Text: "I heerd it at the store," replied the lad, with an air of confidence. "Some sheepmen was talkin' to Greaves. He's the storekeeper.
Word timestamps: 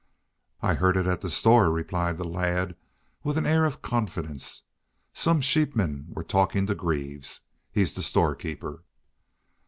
"I 0.63 0.73
heerd 0.73 0.97
it 0.97 1.05
at 1.05 1.21
the 1.21 1.29
store," 1.29 1.69
replied 1.69 2.17
the 2.17 2.23
lad, 2.25 2.75
with 3.23 3.37
an 3.37 3.45
air 3.45 3.65
of 3.65 3.83
confidence. 3.83 4.63
"Some 5.13 5.41
sheepmen 5.41 6.07
was 6.09 6.25
talkin' 6.25 6.65
to 6.65 6.73
Greaves. 6.73 7.41
He's 7.71 7.93
the 7.93 8.01
storekeeper. 8.01 8.83